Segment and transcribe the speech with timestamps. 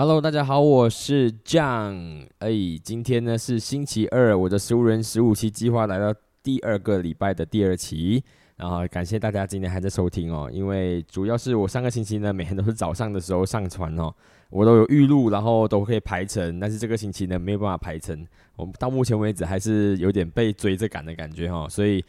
[0.00, 2.26] Hello，大家好，我是 John。
[2.38, 2.50] 哎，
[2.82, 8.24] 今天呢是星期二，我的十五人十五期计划来到第二个礼拜的第二期。
[8.56, 14.10] 然后感谢大家今天还在收听哦，因为主要是我上个星期呢每天都是早上的时候上传哦，
[14.48, 16.58] 我都有预录，然后都可以排成。
[16.58, 18.26] 但是这个星期呢没有办法排成，
[18.56, 22.02] 我们到目前为止还是有点被追着赶的感觉哈，所以。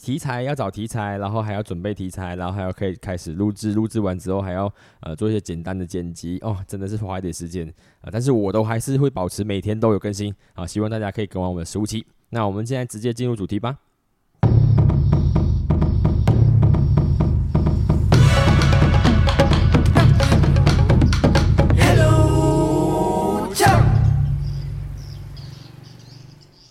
[0.00, 7.66] 题材要找题材，然后还要准备题材，然后还要可以开始录制，录制完之后还要呃做一些简单的剪辑哦，真的是花一点时间
[8.00, 8.08] 啊。
[8.12, 12.06] 但是我都还是会保持每天都有更新啊，希望大家可以跟完我们的十五期。
[12.30, 13.78] 那我们现在直接进入主题吧。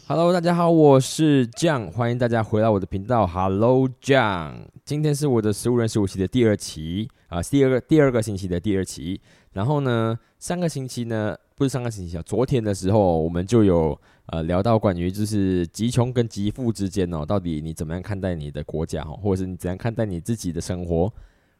[0.07, 3.25] Hello，大家好，我是酱，欢迎大家回到我的频道。
[3.25, 9.19] Hello，酱，今天是我的十五人十五期的第二期啊，第二个第二个星期的第二期。
[9.53, 21.11] 然后呢，上个星期呢，不是上个星期啊，昨天的时候我们就有呃聊到关于就是极穷跟极富之间哦，到底你怎么样看待你的国家哈，或者是你怎样看待你自己的生活？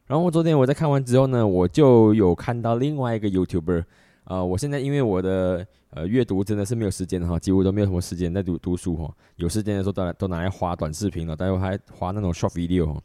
[0.06, 3.82] 然后昨天我在看完之后呢，我就有看到另外一个 YouTuber。
[4.26, 9.08] 呃，我现在因为我的呃阅读真的是没有时间哈，几乎都没有什么时间在读读书哈。
[9.36, 13.00] 有时间的时候都都拿来划短视频了，待会还划那种 short video 哈。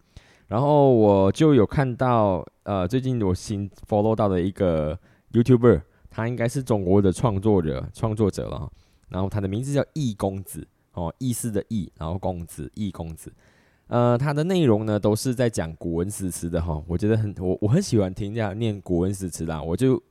[0.48, 4.98] 然后我就有看到呃，最近我新 follow 到的一个
[5.32, 8.72] YouTuber，他应该是中国的创作者创作者了哈。
[9.10, 13.32] 然后他的名字叫易公子哦，易思的易，然后公子易公子。
[13.86, 16.82] 呃，他的内容呢都是在讲古文诗词的哈。
[16.88, 20.02] 我觉得很我我很喜欢听这样念古文诗词啦，我就。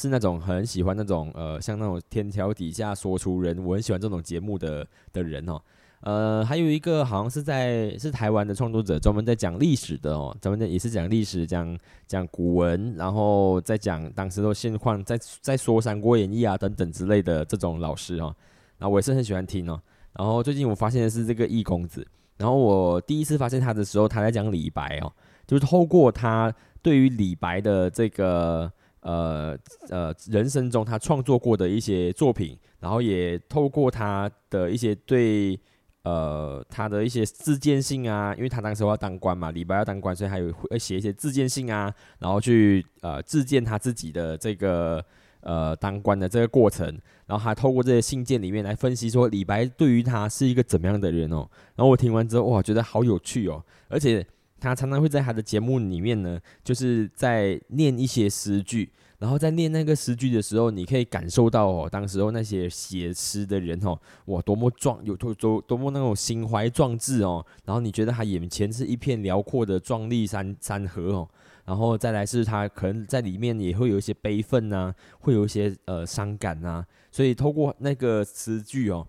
[0.00, 5.60] 是那种很喜欢那种呃，像那种天桥底下说书人，我很喜欢这种节目的的人哦。
[6.00, 18.34] 呃，还有一个好像是在是台湾的创作者，专门在讲历史的哦，专门在也是讲历史，讲讲古文，然后再讲当时的现况，在在说《三国演义》啊等等之类的这种老师哦。
[18.78, 19.78] 那我也是很喜欢听哦。
[20.16, 22.06] 然后最近我发现的是这个易公子，
[22.38, 25.12] 然后我第一次发现他的时候，他在讲李白哦，
[25.46, 28.72] 就是透过他对于李白的这个。
[29.00, 29.56] 呃
[29.88, 35.58] 呃，人生中他创作过的一些作品，然后也透过他的一些对
[36.02, 45.02] 呃他的一些自荐信啊，因为他当时要当官嘛，李白要当官，所以还有会写一些自荐信啊，然后去呃自荐他自己的这个
[45.40, 46.86] 呃当官的这个过程，
[47.26, 54.26] 然后他透过这些信件里面来分析说李白对于他是一个怎么样的人哦，然后我听完之后哇，觉得好有趣哦，而且。
[54.60, 71.28] 他常常会在他的节目里面呢，就是在念一些诗句，然后在念那个诗句的时候，你可以感受到哦，当时候那些写诗的人哦，哇，多么壮，有多多多么那种心怀壮志哦，然后你觉得他眼前是一片辽阔的壮丽山山河哦，
[71.64, 79.06] 然后再来是他可能在里面也会有一些悲愤呐，会有一些呃伤感呐，所以透过那个诗句哦。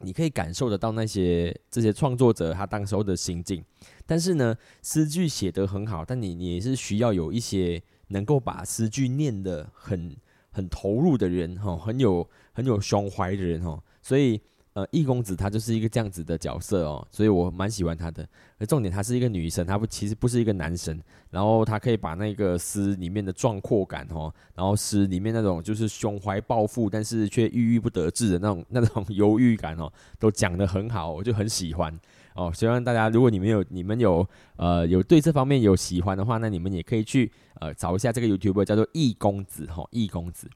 [0.00, 3.64] 你可以感受得到那些这些创作者他当时候的心境，
[4.06, 10.16] 但是呢，诗句写得很好，但你你也是需要有一些能够把诗句念得很
[10.50, 14.40] 很投入的人哈，很有很有胸怀的人哈，所以。
[14.74, 18.28] 呃，易公子他就是一个这样子的角色哦，所以我蛮喜欢他的。
[18.58, 21.00] 而重点，他是一个女生，他不其实不是一个男生。
[21.30, 29.88] 然后他可以把那个诗里面的壮阔感哦，然后诗里面那种就是胸怀抱负，但是却郁郁不得志的那种那种 忧郁感哦，
[30.18, 31.96] 都讲得很好，我就很喜欢
[32.34, 32.52] 哦。
[32.54, 37.30] 希望大家如果你们有你们有呃有对这方面有喜欢的话，那你们也可以去
[37.60, 40.48] 呃找一下这个 YouTube 叫做易公子哈，易公子。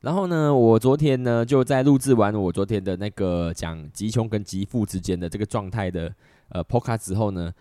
[0.00, 6.14] 然后呢，我昨天呢就在录制完我昨天的那个讲极穷跟极富之间的这个状态的
[6.50, 7.52] 呃 podcast 之后呢，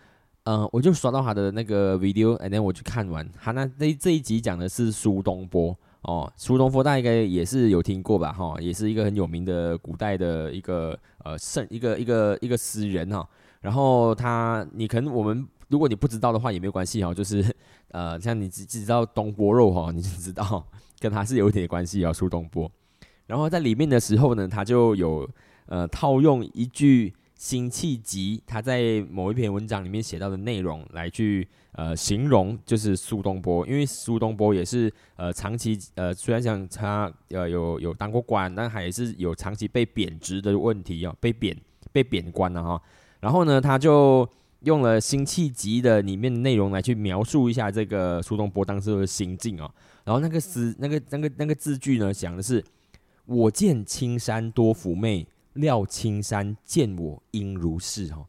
[0.44, 13.28] 嗯，我就刷到他的那个 video，and then 我就看完他那那这一集讲的是苏东坡哦，苏东坡大家应该也是有听过吧哈，也是一个很有名的古代的一个呃圣一个一个一个诗人哈。
[13.67, 17.44] 然后他你可能我们如果你不知道的话也没有关系哈，就是
[17.89, 20.66] 呃像你只只知道东坡肉哈，你就知道。
[21.00, 22.72] 跟他是有一点关系啊，苏东坡。
[23.25, 25.29] 然后在里面的时候呢，他就有
[25.66, 33.67] 呃套用一句辛弃疾他在某一篇文章里面写到的内容来去呃形容，就是苏东坡。
[33.67, 41.53] 因为苏东坡也是呃长期呃虽然讲他呃有有当过官，但还是有长期被贬值的问题哦，被贬
[41.91, 42.81] 被贬官了哈。
[43.19, 44.28] 然后呢，他就
[44.61, 49.69] 用了辛弃疾的里面的内容来去描述一下这个苏东坡当时的心境啊。
[50.03, 52.64] 然后那个诗，那个那个那个字句呢，讲的是
[53.25, 58.25] “我见青山多妩媚，料青山见我应如是”哈。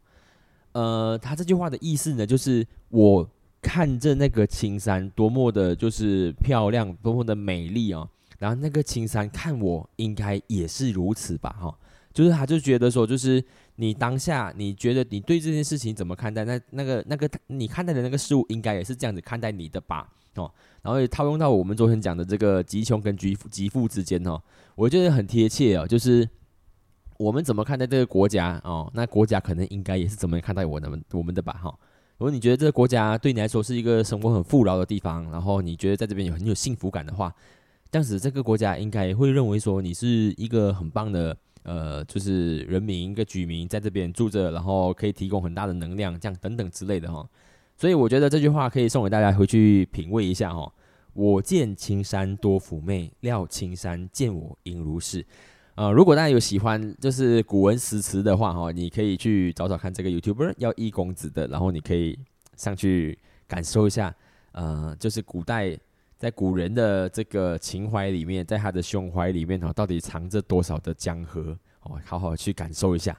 [0.73, 3.27] 呃，他这句话的意思呢，就是我
[3.61, 8.07] 看着那个青山多么的，就是漂亮，多么的美丽啊。
[8.37, 11.77] 然后那个青山看我应该也是如此吧，哈，
[12.19, 13.41] 就是他就觉得说，就是
[13.77, 20.05] 你当下你觉得你对这件事情怎么看待，那那个那个你看待的那个事物应该也是这样子看待你的吧，
[20.35, 20.51] 哦，
[20.81, 24.37] 然后也套用到我们昨天讲的这个吉穷跟吉吉富之间哦，
[24.75, 26.27] 我觉得很贴切哦，就是
[27.17, 31.73] 我们怎么看待这个国家哦，那国家可能应该也是怎么看待我们我们的吧，哈。
[32.17, 37.33] 如果你觉得这个国家对你来说是一个生活很富饶的地方，然后你觉得在这边有很有幸福感的话，
[37.89, 47.27] 这样子这个国家应该会认为说你是一个很棒的呃，就是人民一个居民在这边住着，然后可以提供很大的能量，这样等等之类的哈。
[47.77, 50.71] 所以我觉得这句话可以送给大家回去品味一下哈。
[51.13, 55.25] 我见青山多妩媚，料青山见我应如是。
[55.75, 62.19] 呃，如果大家有喜欢就是古文诗词的话，哈，你可以去找找看这个 YouTuber 要一公子的，然后你可以
[62.57, 63.17] 上去
[63.47, 64.13] 感受一下，
[64.51, 65.77] 呃，就是古代
[66.19, 73.17] 在古人的这个情怀里面，在他的胸怀里面，哦，到底藏着多少的江河，哦，好好去感受一下。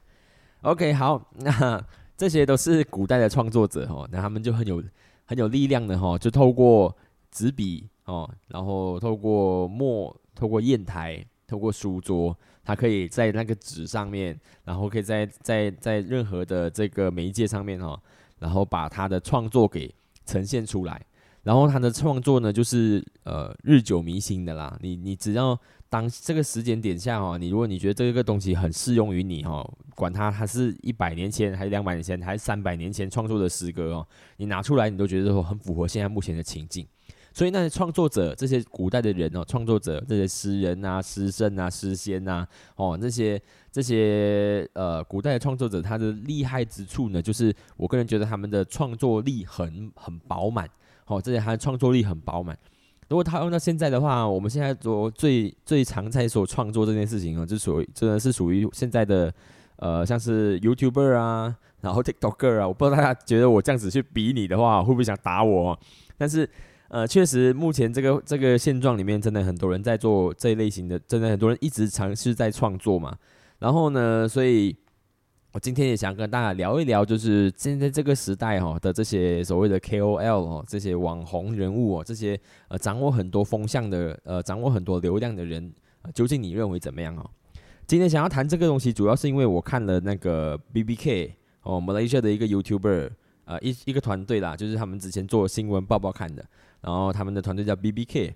[0.61, 1.83] OK，好， 那
[2.15, 4.85] 这些都是古代的创作者，哦，那他们就很有
[5.25, 6.95] 很有力量的，哈，就透过
[7.31, 12.37] 纸笔，哦，然后透过墨，透过砚台，透过书桌。
[12.63, 18.01] 他可以在那个纸上面，然后可以在在在任何的这个媒介上面哈，
[18.39, 19.93] 然后把他的创作给
[20.27, 21.01] 呈现出来。
[21.43, 24.79] 然后他的创作呢，就是呃日久弥新的啦。
[24.81, 25.59] 你你只要
[25.89, 34.07] 当这个时间点下哈，你如果你觉得这个东西很适用于你哈，管它它是一百年前还是两百年前还是三百年前创作的诗歌哦，
[34.37, 36.87] 你拿出来你都觉得说很符合现在目前的情境。
[37.33, 42.45] 所以那些创作者，这些古代的人哦，创作者这些诗人啊、诗圣啊、诗仙呐，
[42.75, 43.41] 哦，那些
[43.71, 50.69] 这些呃古代的创作者，他的厉害之处呢，就是我个人觉得他们的创作力很很饱满，
[51.11, 52.57] 哦，这些他的创作力很饱满。
[53.09, 59.33] 如果他用到现在的话，我们现在做最最常在所创作这件事情哦，就属于真的是属于现在的
[59.77, 65.79] 呃，像是 YouTuber 啊，然后 TikToker 啊，我不知道大家觉得我这样子去比你的话，会不会想打我？
[66.17, 66.49] 但是。
[66.93, 73.17] 呃，确实，目前这个这个现状里面，真的很多人在做这一类型的，真的很多人一直尝试在创作嘛。
[73.61, 74.77] 然后呢，所以
[75.53, 82.39] 我今天也想跟大家聊一聊，就是现在这个时代哈的这些所谓的 KOL 哦，这些网红人物哦，这些
[82.69, 85.73] 呃掌握很多风向的，呃掌握很多流量的人，
[86.15, 87.29] 究竟你认为怎么样哦？
[87.85, 91.33] 今天想要谈这个东西，主要是因为我看了那个 BBK
[91.63, 93.11] 哦，Malaysia 的一个 YouTuber，
[93.47, 96.45] 呃一一个团队啦，就是他们之前做新闻报报看的。
[96.83, 98.35] 然后他们的团队叫 B B K，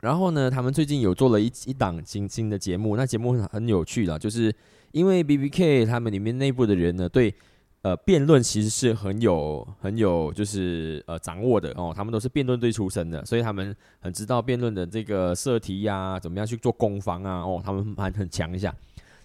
[0.00, 4.52] 然后呢，他们最近有做了一一档新新的节目，那节目很很有趣的，就是
[4.94, 7.34] 因为 B B K 他们里面内部的人呢，对
[7.82, 18.72] 呃辩论其实是很有很有就是呃掌握的哦，他们都是辩论队出身的，所以他们很知道辩论的这个设题呀，怎么样去做攻防啊，哦，他们还很强一下。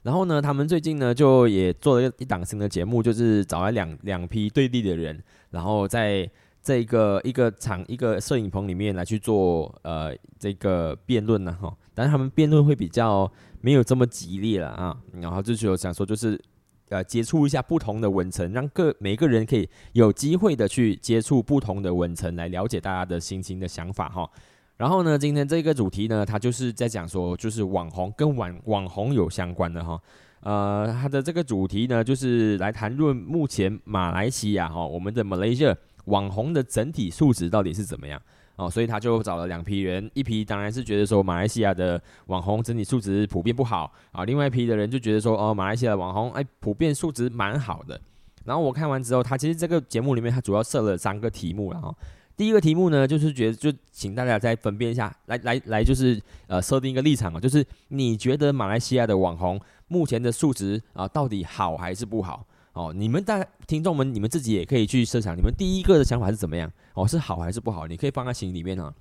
[0.02, 5.22] 然后呢，他们最近呢就也做了一档新的节目，就是找来两两批对立的人，
[5.52, 6.30] 然后在。
[6.62, 13.30] 这个一个场一个摄影棚里面来去做呃这个辩论呢哈，但是他们辩论会比较
[13.60, 16.42] 没有这么激烈了啊，然后就是有想说就是
[16.88, 24.30] 呃接触一下不同的文层，让各每个人可以有机会的去接触不同的文层，来了解大家的心情的想法哈。
[24.78, 30.02] 然后呢，今天这个主题呢，它就是在讲说就是网红跟网网红有相关的哈，
[30.40, 35.76] 呃，它的这个主题呢就是来谈论目前马来西亚哈，我们的 Malaysia。
[36.06, 38.20] 网红的整体素质到底是怎么样？
[38.60, 48.00] 哦，所以他就找了两批人，一批当然是觉得说马来西亚的网红整体素质普遍不好啊，另外一批的人就觉得说哦，马来西亚的网红哎普遍素质蛮好的。
[48.44, 51.96] 然后我看完之后，他其实这个节目里面他主要设了三个题目然后
[52.36, 62.46] 第一个题目呢，就是觉得就请大家再分辨一下，来来来，就是呃设定一个立场啊，就是你觉得马来西亚的网红目前的素质啊到底好还是不好？
[62.80, 66.72] 哦，你们大听众们，你们自己也可以去设想，你们第一个的想法是怎么样？
[66.94, 67.86] 哦，是好还是不好？
[67.88, 68.94] 你可以放在心里面啊。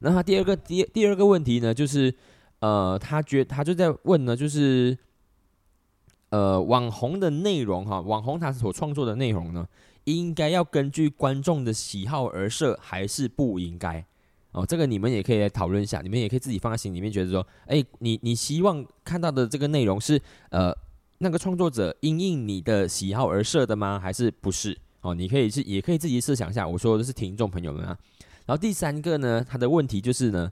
[0.00, 2.12] 那他第二个第第二个问题呢，就是
[2.58, 4.98] 呃，他觉他就在问呢，就是
[6.30, 9.64] 呃，网红的内容哈，网红他所创作的内容呢，
[10.02, 14.04] 应该要根据观众的喜好而设，还是不应该？
[14.50, 20.76] 哦，这个你们也可以来讨论一下，你们也可以自己放在心里面，觉得说，哎，你你希望看到的这个内容是呃。
[21.22, 24.00] 那个创作者因应你的喜好而设的吗？
[24.00, 24.76] 还是不是？
[25.02, 26.66] 哦，你可以是，也可以自己设想一下。
[26.66, 27.96] 我说的是听众朋友们啊。
[28.46, 30.50] 然后第三个呢，他的问题就是呢，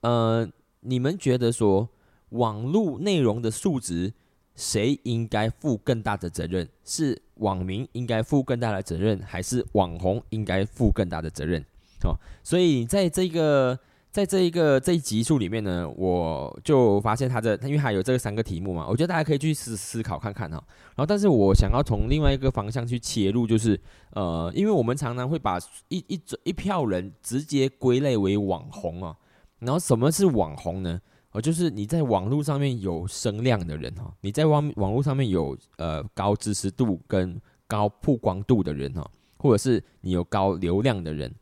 [0.00, 0.48] 呃，
[0.80, 1.88] 你们觉得说
[2.30, 4.12] 网络内容的素质，
[4.56, 6.68] 谁应该负更大的责任？
[6.84, 11.64] 是网民应该负更大的责任，还是网红应该负更大的责任？
[12.02, 13.78] 哦，所以在这个
[14.10, 20.56] 在这一个这一集数里面呢，我就发现它的，因为它有这三个题目嘛，我觉得大家可以去思思考看看哈。
[20.96, 29.16] 然后，但是我想要从另外一个方向去切入，就是呃，因为我们常常会把一一一票人直接归类为网红啊。
[29.60, 31.00] 然后，什么是网红呢？
[31.30, 41.32] 哦，就是你在网络上面有声量的人哈，你在网网络上面有呃高知识度跟高曝光度的人哈，或者是你有高流量的人。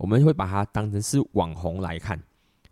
[0.00, 2.18] 我们会把它当成是网红来看，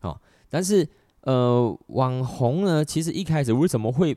[0.01, 0.19] 哦，
[0.49, 0.89] 但是
[1.21, 4.17] 呃，网红呢，其实一开始为什么会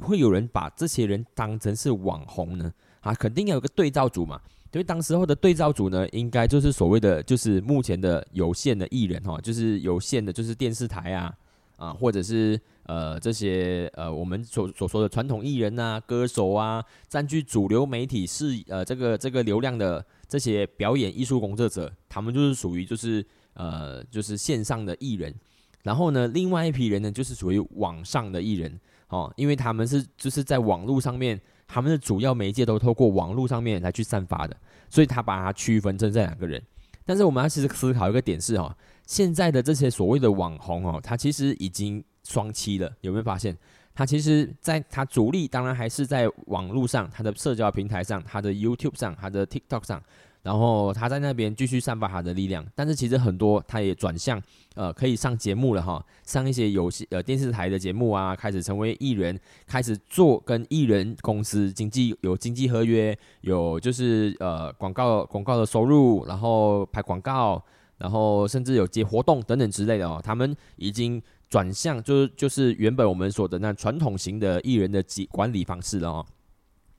[0.00, 2.72] 会有人把这些人当成是网红呢？
[3.00, 4.40] 啊，肯定要有个对照组嘛，
[4.72, 11.34] 因为当时候的对照组呢，应该就是所谓的就是目前的有线的艺人哈，就是有线的，就是电视台啊
[11.76, 20.02] 啊，或者是呃这些呃我们所所说的传统艺人啊、歌手啊，占据主流媒体是呃这个这个流量的。
[20.28, 25.34] 这些表演艺术工作者，他们就是属于就是呃就是线上的艺人，
[25.82, 34.56] 然后呢，另外一批人呢就是属于网上的艺人哦，因为他们是就是在网络上面，他们的主要媒介都透过网络上面来去散发的，
[34.90, 36.62] 所以他把它区分成这两个人。
[37.04, 43.56] 但是我们要其实思考一个点是哦，现在的这些所谓的网红哦，他其实已经双期了，有没有发现？
[43.96, 50.02] 他其实在他主力当然还是在网络上，他的社交平台上，他的 YouTube 上，他的 TikTok 上，
[50.42, 52.62] 然后他在那边继续散发他的力量。
[52.74, 54.38] 但是其实很多他也转向
[54.74, 67.64] 呃可以上节目了哈，上一些游戏呃电视台的节目啊，开始成为艺人，开始做跟艺人公司经济有经济合约，有就是呃广告广告的收入，然后拍广告，
[67.96, 71.22] 然后甚至有接活动等等之类的哦，他们已经。
[71.48, 76.26] 转向就是就是原本我们说的那传统型的艺人的管管理方式了哦，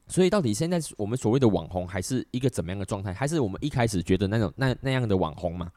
[0.07, 3.13] 所以到底现在我们所谓的网红还是一个怎么样的状态？
[3.13, 5.69] 还是我们一开始觉得那种那那样的网红吗？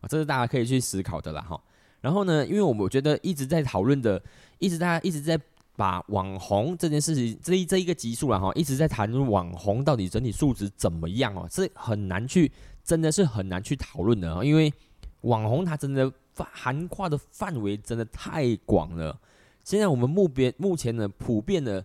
[0.00, 1.60] 啊，这是大家可以去思考的啦哈。
[2.00, 4.20] 然后呢，因为我们觉得一直在讨论的，
[4.58, 5.38] 一直大家一直在
[5.76, 12.50] 把网红这件事情这一这一个级数了哈，一直在谈论网红到底整体素质怎么样哦，是很难去
[12.82, 14.72] 真的是很难去讨论的啊，因为
[15.20, 16.12] 网红他真的。
[16.44, 19.18] 涵跨的范围真的太广了。
[19.64, 21.84] 现在我们目标目前呢，普遍的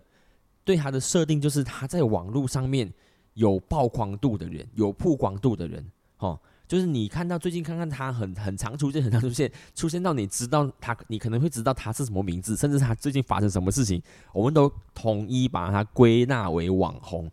[0.64, 2.92] 对他的设定就是他在网络上面
[3.34, 5.84] 有曝光度的人，有曝光度的人，
[6.18, 14.00] 哦，就是你看到最近看看他很很常出现，很常出现，出现到你知道他，你可能会知道他是什么名字，甚至他最近发生什么事情，
[14.32, 17.30] 我们都统一把它归纳为网红。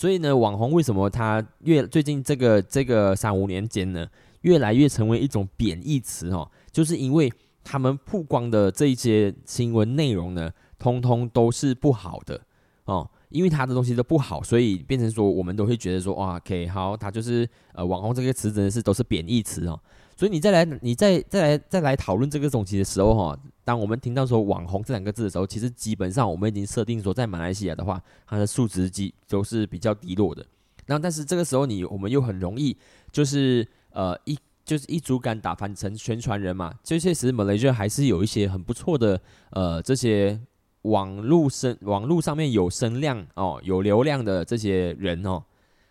[0.00, 4.08] 所以呢，网红为什么他越最近这个这个三五年间呢？
[4.40, 7.30] 越来越成为一种贬义词哦，就是因为
[7.62, 12.40] 他们曝光的这一些新闻内容呢，通通都是不好的
[12.86, 19.78] 哦，因为他的东西都不好，所以变成说我们都会觉得说哇，OK，好，他就是呃网红这个词真的是都是贬义词哦，
[20.20, 30.44] 所以你再来，你再再来再来讨论这个东西的时候哈，当我们听到说网红这两个字的时候，其实基本上我们已经设定说在马来西亚的话，它的数值基都是比较低落的，
[30.84, 32.76] 然后但是这个时候你我们又很容易
[33.10, 33.66] 就是。
[33.92, 40.38] 呃，一就是一竹竿打翻成宣传人嘛，就确实马来西亚还是有一些很不错的呃这些
[40.82, 45.42] 网络声网络上面有声量哦有流量的这些人哦，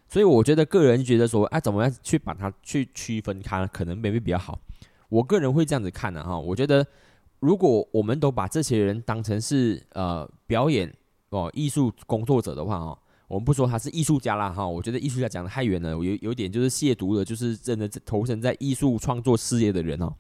[0.10, 4.60] 所以我觉得个人觉得说，哎，怎么样去把它去区分开，可能未必比较好。
[5.08, 6.86] 我个人会这样子看的哈，我觉得
[7.40, 10.92] 如果我们都把这些人当成是呃表演
[11.30, 12.98] 哦艺术工作者的话哦。
[13.30, 20.12] 我们不说他是艺术家啦，哈，我觉得艺术家讲的太远了，有有点就是亵渎了，就是真的投身在艺术创作事业的人哦。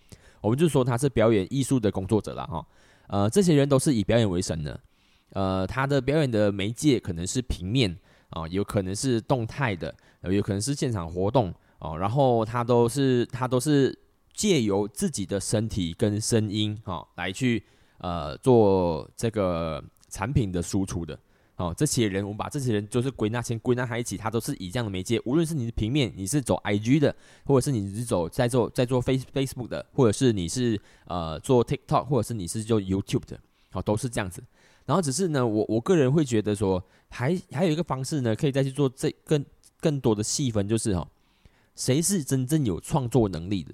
[0.41, 2.63] 我们就说他是表演艺术的工作者了，哈，
[3.07, 4.79] 呃，这些人都是以表演为生的，
[5.31, 7.97] 呃，他的表演的媒介可能是平面
[8.29, 9.93] 啊，有可能是动态的，
[10.23, 13.97] 有可能是现场活动哦，然后他都是他都是
[14.33, 17.63] 借由自己的身体跟声音哈来去
[17.97, 21.17] 呃做这个产品的输出的。
[21.57, 33.37] 哦，这些人，我们把这些人就是归纳先归纳在一起，他都是以这样的媒介，无论是你的平面，你是走 IG 的，或者是你是走在做在做 Face Facebook 的，或者是你是呃做 TikTok，或者是你是做 YouTube 的，
[33.73, 34.41] 哦，都是这样子。
[34.85, 39.45] 然后只是呢，我我个人会觉得说，还还有一个方式呢，可以再去做这更
[39.79, 41.07] 更多的细分，就是哈，
[41.75, 43.73] 谁是真正有创作能力的？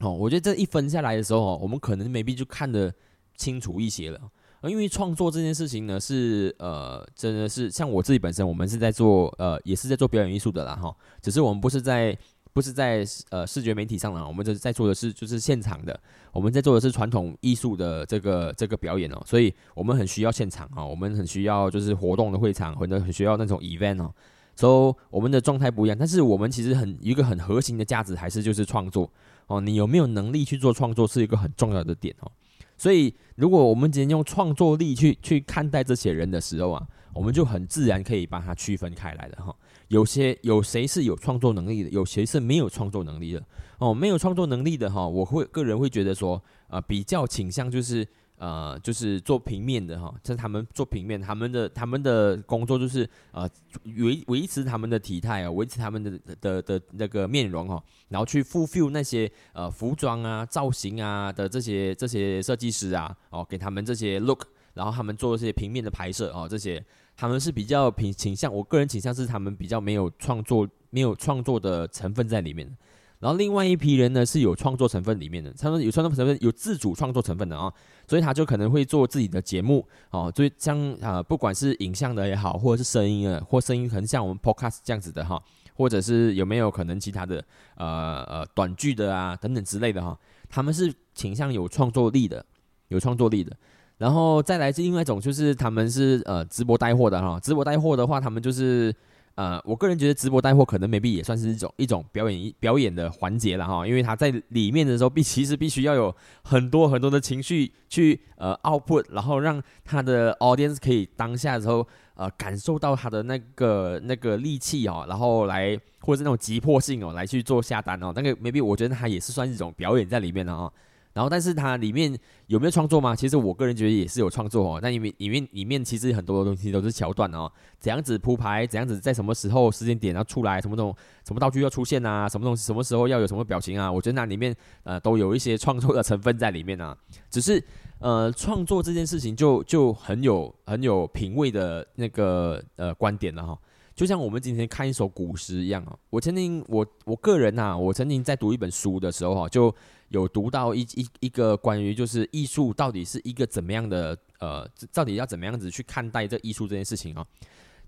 [0.00, 2.92] 哦，我觉得这一分下来的时候，哦我们可能 maybe 就看得
[3.36, 4.20] 清楚一些了。
[4.62, 10.96] 因为创作这件事情呢，是呃，真的是像我自己本身，我们是在做呃，也是在做表演艺术的啦哈。
[11.20, 12.16] 只是我们不是在
[12.54, 24.14] 不是在呃视觉媒体上啦，我们这在做的是就是现场的，我们在做的是传统艺术的这个这个表演哦，所以我们很需要现场啊，我们很需要就是活动的会场或者很需要那种 event 哦。
[24.54, 29.12] 所以我们的状态不一样，但是我们其实很一个很核心的价值还是就是创作
[29.48, 32.30] 哦，你有没有能力去做创作是一个很重要的点哦。
[32.78, 39.52] 所以如果我们今天用创作力去去看待这些人的时候啊，我们就很自然可以把它区分开来的哈。
[39.88, 43.44] 有些有谁是有创作能力的，有谁是没有创作能力的
[43.78, 43.92] 哦。
[43.92, 48.06] 没有创作能力的哈，我会个人会觉得说，呃，比较倾向就是。
[48.36, 53.48] 呃，就是做平面的哈，是他们做平面，他们的他们的工作就是呃
[53.96, 66.84] 维维持他们的体态啊，维持他们的的的那个面容哈，然后去 fulfill 那些呃服装啊、造型啊的这些这些设计师啊，哦，给他们这些 look，然后他们做这些平面的拍摄哦，这些
[67.16, 72.76] 他们是比较平倾向，我个人倾向是他们比较没有创作没有创作的成分在里面。
[73.20, 77.72] 然后另外一批人呢是有创作成分里面的，他们有创作成分，有自主创作成分的啊，
[78.06, 85.42] 所以他就可能会做自己的节目哦，所以像啊，不管是影像的也好，或者是声音的，或声音可能像我们 podcast 这样子的哈，
[85.74, 87.42] 或者是有没有可能其他的
[87.76, 90.18] 呃呃短剧的啊等等之类的哈，
[90.50, 92.44] 他们是倾向有创作力的，
[92.88, 93.56] 有创作力的。
[93.98, 98.94] 然后再来是另外一种，就是他们是呃直播带货的哈，直播带货的话，他们就是。
[99.36, 111.84] 呃，我个人觉得直播带货可能 maybe 也算是一种一种表演表演的环节了哈，因为他在里面的时候必其实必须要有很多很多的情绪去呃 output，然后让他的 audience 可以当下的时候
[112.14, 120.72] 呃感受到他的那个那个力气哦，然后来或者是那种急迫性哦来去做下单哦，那个 maybe 我觉得他也是算一种表演在里面的哈。
[121.14, 122.12] 然后，但是它里面
[122.48, 123.14] 有没有创作吗？
[123.14, 124.80] 其实我个人觉得也是有创作哦。
[124.82, 130.92] 那因为里面里面其实很多的东西都是桥段哦，怎样子铺排，怎样子在什么时候时间点要出来，什么东
[131.24, 133.90] 什么道具要出现啊，什么东西什么时候要有什么表情啊？
[133.90, 134.52] 我觉得那里面
[134.82, 136.96] 呃都有一些创作的成分在里面啊。
[137.30, 137.62] 只是
[138.00, 143.56] 呃创作这件事情就就很有很有品味的那个呃观点了哈。
[143.94, 145.96] 就像我们今天看一首古诗一样啊。
[146.10, 149.72] 我曾经我我个人呐，我曾经在读一本书的时候哈，就。
[150.20, 157.26] 有读到一一一个关于就是艺术到底是一个怎么样的呃，到底要怎么样子去看待这艺术这件事情啊？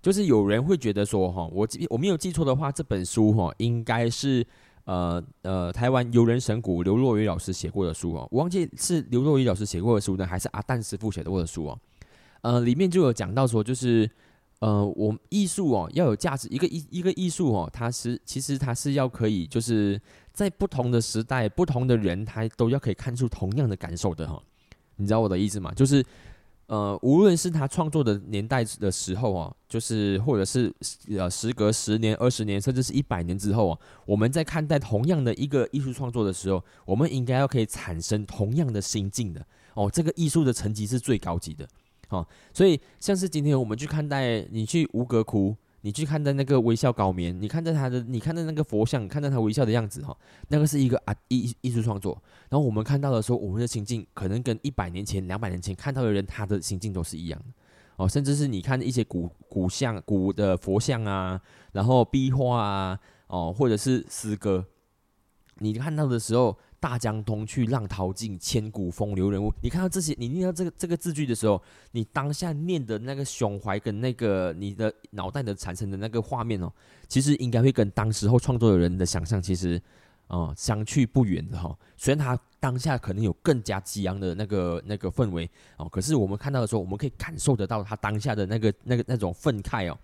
[0.01, 4.45] 就是有人会觉得说哈，我记我没有记错的话，这本书哈应该是
[4.85, 11.79] 呃呃台湾游人神谷刘若瑀老师写过的书哦，我忘记是刘若瑀老师写过的书呢，还是阿蛋师傅写过的书哦？
[12.41, 14.09] 呃，里面就有讲到说，就是
[14.59, 19.99] 呃，我艺术哦要有价值，一个艺一个艺术哦，它是其实它是要可以就是。
[20.37, 24.39] 在不同的时代，不同的人，他都要可以看出同样的感受的哈，
[24.97, 25.73] 你知道我的意思吗？
[25.73, 26.05] 就是，
[26.67, 30.71] 呃，无论是他创作的年代的时候啊，就是或者是
[31.09, 39.89] 呃，时隔十年、二十年，甚至是一百年之后啊，我们在看待同样的一个艺术创作的时候，我们应该要可以产生同样的心境的哦。
[39.91, 41.67] 这个艺术的层级是最高级的，
[42.09, 42.23] 好，
[42.53, 45.57] 所以像是今天我们去看待你去吴哥窟。
[45.87, 50.13] 你去看的那个微笑高棉，你看到他的，你看到那个佛像，看到他微笑的样子哈，
[50.49, 52.21] 那个是一个啊艺艺术创作。
[52.49, 57.45] 然后我们看到的时候，我们的心境可能跟一百年前、两百年前看到的人他的心境都是一样的
[57.95, 58.05] 哦。
[58.05, 64.65] 甚至是你看一些古古像、古的佛像啊，然后壁画啊，哦，或者是诗歌，
[65.59, 66.57] 你看到的时候。
[66.79, 69.51] 大江东去，浪淘尽，千古风流人物。
[69.61, 71.61] 你看到这些，你念到这个这个字句的时候，
[71.91, 76.71] 你当下念的那个胸怀跟那个你的脑袋的产生的那个画面哦，
[77.07, 79.81] 其实应该会跟当时候创作的人的想象其实
[80.27, 81.75] 哦相去不远的哈。
[81.97, 89.97] 虽然他当下可能有更加激昂的那个那个氛围哦，可是我们看到的时候，我们可以感受得到他当下的那个那个那种愤慨哦。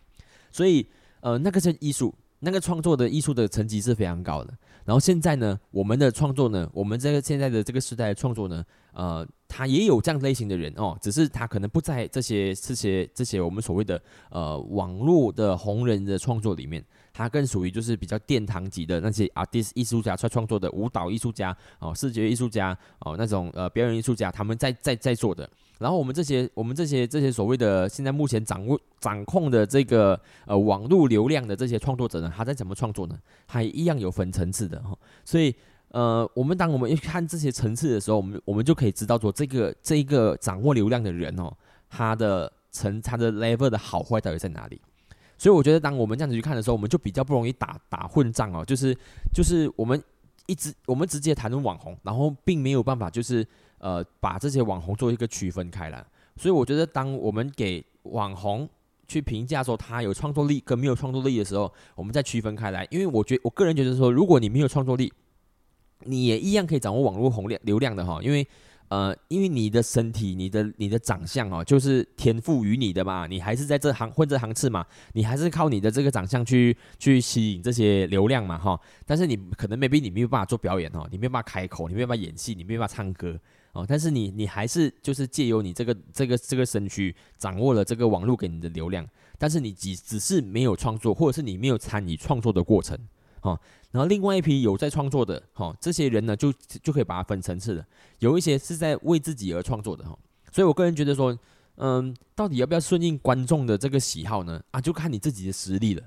[0.52, 0.88] 所以
[1.22, 4.54] 呃，那个是艺术，那个创作的艺术的层级是非常高的。
[4.86, 25.50] 然后现在呢，我们的创作呢，我们这个现在的这个时代的创作呢，呃，他也有这样类型的人哦，只是他可能不在这些这些这些我们所谓的呃网络的红人的创作里面，他更属于就是比较殿堂级的那些 artist 艺术家在创作的舞蹈艺术家哦，视觉艺术家哦，那种呃表演艺术家，他们在在在做的。
[25.80, 33.18] 然后我们这些我们这些这些所谓的现在目前掌握掌控的这个呃网络流量的这些创作者呢，他在怎么创作呢？
[33.48, 34.98] 还一样有分层次的哈。
[35.26, 35.54] 所以
[35.90, 41.52] 呃，我们当我们一看这些层次的时候，我们我们就可以知道说，这个这一个掌握流量的人哦，
[41.90, 44.80] 他的层他的 level 的好坏到底在哪里？
[45.38, 48.64] 所以我觉得，当我们这样子去看的时候，我们就比较不容易打打混战哦。
[48.64, 48.96] 就是
[49.34, 50.02] 就是我们
[50.46, 53.46] 一直我们直接谈论网红，然后并没有办法就是。
[53.84, 56.02] 呃，把这些网红做一个区分开来，
[56.38, 58.68] 所以我觉得，当我们给网红
[59.10, 62.88] 去评价说他有创作力跟没有创作力的时候，我们再区分开来。
[62.90, 65.12] 因为我觉我个人觉得说，如果你没有创作力，
[66.06, 68.22] 你也一样可以掌握网络红量流量的哈。
[68.24, 68.48] 因为
[68.88, 78.80] 呃，因为你的身体、你的你的长相哦，就是天赋于你的嘛，你还是在这行混这行次嘛，你还是靠你的这个长相去去吸引这些流量嘛哈。
[79.06, 83.38] 但是你可能 maybe 你没有办法做表演哦，你没有办法开口，你没有办法演戏，你没有办法唱歌
[83.74, 83.86] 哦。
[83.88, 89.06] 但是你你还是就是借由你这个这个这个身躯，掌握了这个网络给你的流量，
[89.38, 92.98] 但是你只只是没有创作，或者是你没有参与创作的过程。
[93.42, 93.60] 哦，
[93.92, 96.50] 然后另外一批有在创作的，哈，这些人呢，就
[96.82, 97.86] 就可以把它分层次了。
[98.20, 100.18] 有一些是在为自己而创作的，哈，
[100.50, 101.38] 所以我个人觉得说，
[101.76, 104.64] 嗯，到底要不要顺应观众的这个喜好呢？
[104.72, 106.02] 啊，就看你自己的实力了。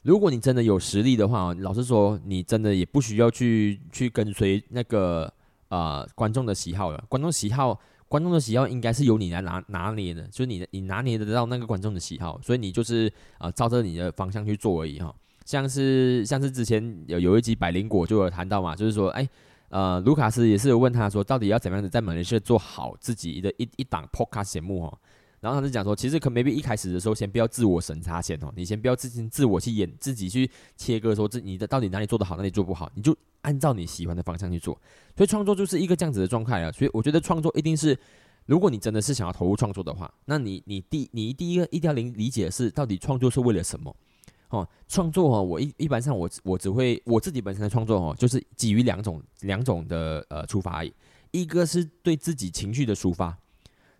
[0.00, 5.30] 如果你真的有实力的话，老实说，你真的也不需要去去跟随那个
[5.68, 7.04] 啊观众的喜好了。
[7.08, 7.78] 观众喜好，
[8.08, 15.14] 观众的喜好应该是由你来拿拿捏的，就是你你拿捏得到那个观众的喜好，所以你就是啊，照着你的方向去做而已，哈。
[15.44, 19.26] 像是像是之前有有一集百灵果就有谈到嘛，就是说，哎，
[19.70, 24.98] 呃，卢卡斯也是有问他说，到底要怎么样子在马来西亚做好自己的一一档 podcast 节目哦。
[25.40, 34.78] 然后他就讲说，其实可 maybe 一开始的时候，先不要自我审查先哦，你先不要自行自我去演，自己去切割说自你的到底哪里做得好，哪里做不好，你就按照你喜欢的方向去做。
[35.16, 36.72] 所以创作就是一个这样子的状态啊。
[36.72, 37.98] 所以我觉得创作一定是，
[38.46, 43.94] 如果你真的是想要投入创作的话，那你你第你第一个一定要理理解的是，到底创作是为了什么。
[44.50, 50.92] 哦，创作哦，我一一般上我我只会我自己本身的创作哦，就是基于两种两种的呃出发而已。
[51.30, 53.36] 一个是对自己情绪的抒发，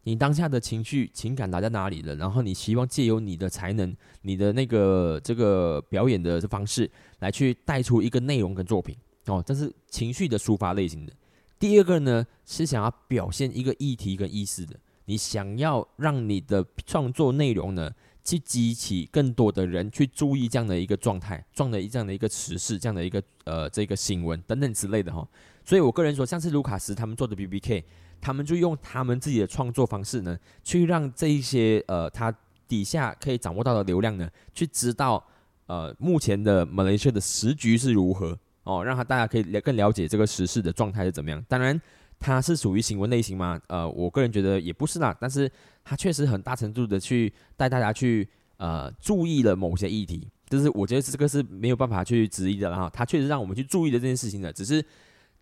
[0.08, 11.12] 你当下的情绪情感打在哪里了，然后你希望借由你的才能、你的那个这个表演的方式来去带出一个内容跟作品哦，这是情绪的抒发类型的。
[11.58, 17.92] 第二个呢是想要表现一个议题跟意思的，你想要让你的创作内容呢。
[18.24, 25.26] 去激起更多的人去注意这样的一个状态，状的一这样的一个时事，这样的一个呃这个新闻等等之类的哈。
[25.64, 27.82] 所以我个人说，像是卢卡斯他们做的 B B K，
[28.20, 32.34] 他们就用他们自己的创作方式呢，去让这一些呃他
[32.66, 35.24] 底下可以掌握到的流量呢，去知道
[35.66, 41.44] 呃目前的马来西亚的时局是如何哦，让他大家可以了更了解这个时事的状态是怎么样。
[41.48, 41.80] 当然。
[42.20, 43.60] 它是属于新闻类型吗？
[43.68, 45.48] 呃，我个人觉得也不是啦，但是
[45.84, 52.90] 它确实很大程度的去带大家去呃注意了某些议题，就是我觉得这个是没有办法去质疑的哈。
[52.92, 54.84] 它确实让我们去注意的这件事情的，只是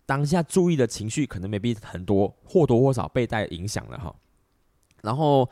[0.07, 4.15] 当下注意的情绪可能没必很多或多或少被带影响了哈。
[5.03, 5.47] 然后，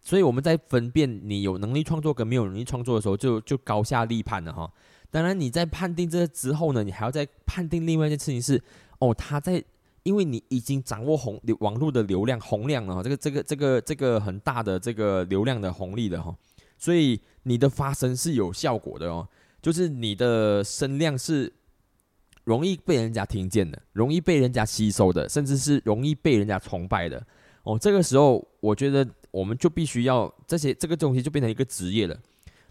[0.00, 4.68] 所以我们在分辨你有能力创作跟没有能力创作的时候，就就高下立判了哈。
[5.12, 8.60] 当然你在判定这之后呢，你还要再判定另外一件事情是
[8.98, 9.62] 哦，他在。
[10.04, 16.34] 因为你已经掌握红网络的流量洪量了，这个这个这个这个很大的这个流量的红利的哈，
[16.78, 19.28] 所以你的发声是有效果的哦，
[19.60, 21.52] 就是你的声量是
[22.48, 27.22] 容易被人家听见的，容易被人家吸收的，甚至是容易被人家崇拜的
[27.62, 27.78] 哦。
[27.78, 32.18] 这个时候，我觉得我们就必须要这些这个东西就变成一个职业了。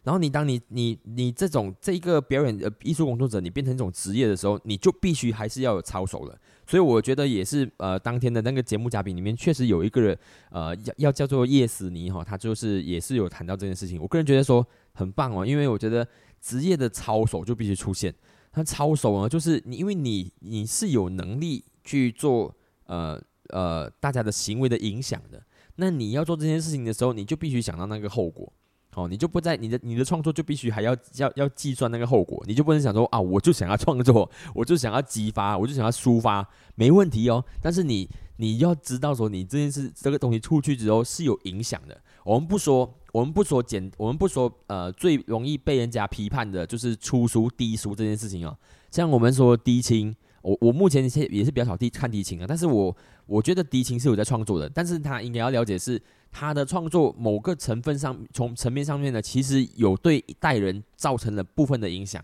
[0.04, 6.36] 然后你当你你你这种这一个表演呃艺术工作者，你变成一种职业的时候，你就必须还是要有操守了。
[6.66, 10.18] 所以我觉得也是，呃，当天的那个节目嘉宾里面确实有一个人，
[10.50, 14.02] 呃，要要叫做叶思尼哈，他就是也是有谈到这件事情。
[14.02, 16.08] 我个人觉得说很棒哦，因为我觉得
[16.42, 18.12] 职业的操守就必须出现。
[18.58, 22.52] 他操守呢，就是你因为你你是有能力去做
[22.88, 25.41] 呃呃大家的行为的影响的，
[25.76, 28.52] 那你要做这件事情的时候，你就必须想到那个后果。
[28.96, 36.43] 哦，你就不在你的你的创作就必须还要要要计算那个后果，你就不能想说啊，我就想要创作，我就想要激发，我就想要抒发，
[36.74, 37.46] 没问题哦。
[37.62, 41.96] 但是你你要知道说，你这件事这个东西出去之后是有影响的。
[42.24, 48.56] 我们不说，我们不说简，我们不说呃，最容易被人家批判的就是粗俗低俗这件事情啊。
[48.91, 55.99] 像我们说低清，我我目前也也是比较少低看低清啊，但是我我觉得低清是有在创作的，但是他应该要了解是。
[56.30, 62.23] 他的创作某个成分上，从层面上面呢，其实有对一代人造成了部分的影响。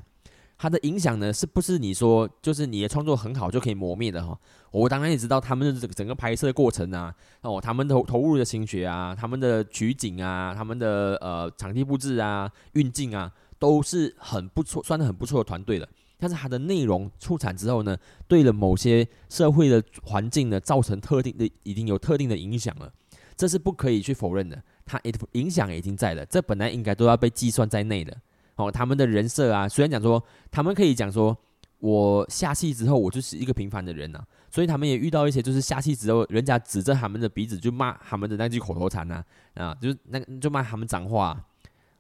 [0.58, 4.38] 它的影响呢，是不是你说就是你的创作很好就可以磨灭的哈？
[4.72, 15.88] 我当然也知道他们的这个整个拍摄过程啊，哦，他们投投入的心血啊，他们的取景啊，他们的呃场地布置啊、运镜啊，都是很不错，算是很不错的团队了。
[16.18, 17.98] 但是它的内容出产之后呢，
[18.30, 22.89] 对了某些社会的环境呢，造成特定的已经有特定的影响了。
[23.36, 25.02] 这是不可以去否认的，它
[25.34, 28.16] 影响已经在了，这本来应该都要被计算在内的。
[28.56, 31.38] 哦，他们的人设啊，虽然讲说他们可以讲说，
[31.80, 39.24] 我下戏之后我就是一个平凡的人呐，所以他们也遇到一些就是下戏之后，人家指着他们的鼻子就骂他们的那句口头禅呐，
[39.56, 41.44] 啊，就是那就骂他们脏话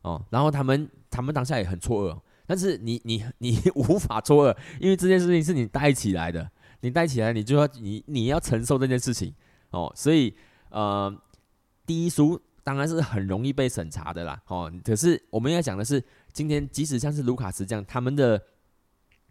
[0.01, 6.49] 哦，然后他们他们当下也很错愕，但是你你你 无法错愕，因为这件事情是你带起来的，
[6.81, 9.33] 你带起来，你就要你你要承受这件事情。
[9.71, 10.31] 哦，所以
[10.69, 11.11] 呃，
[11.85, 18.41] 第一书当然是很容易被审查的啦，哦，可是我们要讲的是，今天即使像是卢卡斯这样，他们的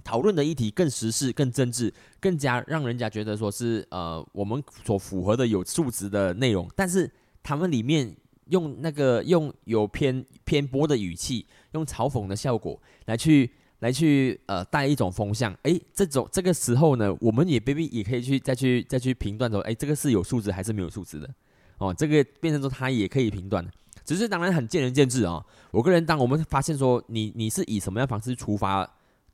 [0.05, 7.11] 讨论的议题更时事、更政治，更加让人家觉得说是呃我们所符合的有素质的内容，但是
[7.43, 21.29] 他们里面用那个用有偏偏颇的语气，用嘲讽的效果来去来去呃带一种风向，诶，这种这个时候呢，我们也未必也可以去再去再去评断说，诶，这个是有素质还是没有素质的。
[21.79, 23.69] 哦，这个变成说他也可以评断，
[24.05, 25.45] 只是当然很见仁见智啊。
[25.71, 28.89] 我个人当我们发现说你你是以什么样方式出发。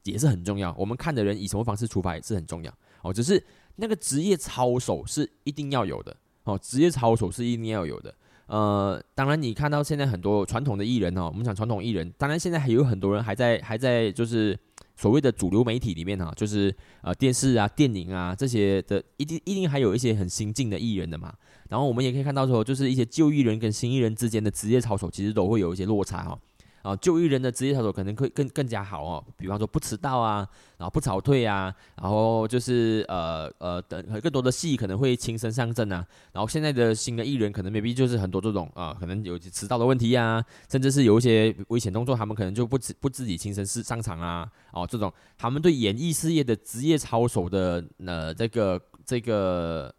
[0.05, 3.13] 也是很重要，我们看的人以什么方式出发也是很重要哦。
[3.13, 3.45] 只是
[3.77, 8.15] 那个职业操守是一定要有的哦，职业操守是一定要有的。
[8.49, 14.59] 呃，当然你看到现在很多传统的艺人哦，我们讲传统艺人，当然现在还有很多人还在还在就是
[14.97, 21.33] 所谓的主流媒体里面哈，就是呃电视啊、电影啊这些的，一定一定还有一些很新进的艺人的嘛。
[21.69, 26.39] 然后我们也可以看到说，就是一些旧艺人跟新艺人之间的职业操守其实都会有一些落差哈。
[26.83, 49.93] 啊，就医人的职业操守可能会更更加好哦，比方说不迟到啊，然后不早退啊，然后就是呃呃等更多的戏可能会亲身上阵啊，然后现在的新的艺人可能 maybe 就是很多这种啊，可能有迟到的问题呀，甚至是有一些危险动作，他们可能就不自不自己亲身是上场啊，哦这种他们对演艺事业的职业操守的呃这个这个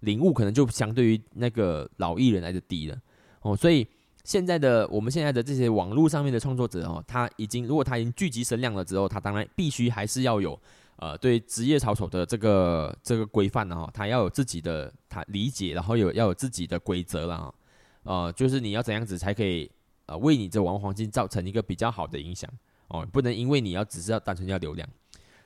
[0.00, 2.96] 领悟可能就相对于那个老艺人来的低了
[3.40, 3.86] 哦，所以。
[4.26, 10.58] 现在的我们现在的这些网络上面的创作者哦，他已经如果他已经聚集声量了之后，他当然必须还是要有
[10.96, 17.54] 呃对职业操守的这个这个规范的哈，他要有自己的他理解，然后有要有自己的规则了哈，
[18.02, 19.70] 呃，就是你要怎样子才可以
[20.06, 22.50] 呃为你这王黄金造成一个比较好的影响
[22.88, 24.88] 哦，不能因为你要只是要单纯要流量，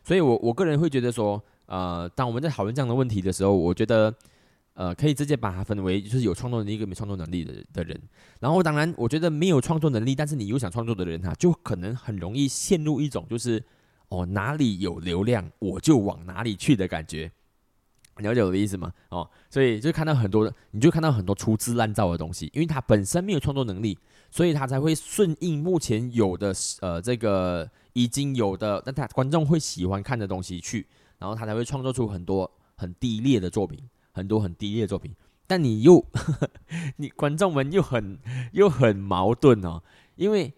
[0.02, 4.14] 所以我我个人会觉得说，呃，当我们在讨论这样的问题的时候，我觉得。
[4.74, 8.00] 呃，可以直接把它分为就是有创作能力跟没创作能力的的人。
[8.38, 13.62] 然后，当然，我觉得没有创作能力，但是你又想创作的人哈，就可能很容易陷入一种就是
[14.08, 17.30] 哦哪里有流量我就往哪里去的感觉。
[18.16, 18.92] 了解我的意思吗？
[19.08, 23.98] 哦，所以就看到很多，你就看到很多粗制滥造的东西，因为他本身没有创作能力，
[24.30, 30.86] 所以他才会顺应目前有的呃这个已经有的，但他观众会喜欢看的东西去，
[31.18, 33.78] 然后他才会创作出很多很低劣的作品。
[34.12, 35.14] 很多很低劣的作品，
[35.46, 36.04] 但你又，
[36.96, 38.18] 你观众们又很
[38.52, 39.82] 又很矛盾哦，
[40.16, 40.52] 因为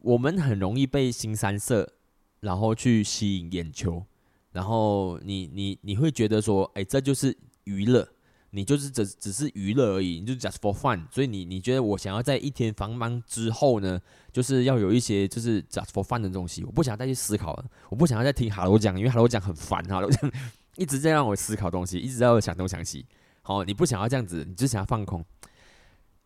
[0.00, 1.92] 我们很容易被新三色，
[2.40, 4.04] 然后去吸引眼球，
[4.52, 8.08] 然后你你你会觉得说，哎，这就是娱乐，
[8.50, 14.00] 你就是只只是娱乐而已，你就 just for fun，所以你你觉得我想要在一天繁忙之后呢，
[14.32, 20.30] 就是要有一些就是 just for fun 的东西，我不想再去思考了，我不想要再听哈罗讲，因为哈罗讲很烦哈罗讲。
[20.78, 23.04] 一直在让我思考东西，一直在我想东想西。
[23.42, 25.24] 好，你不想要这样子，你只想要放空。